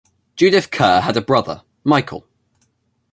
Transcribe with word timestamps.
Judith 0.35 0.71
Kerr 0.71 1.01
had 1.01 1.15
a 1.15 1.21
brother, 1.21 1.61
Michael. 1.83 2.25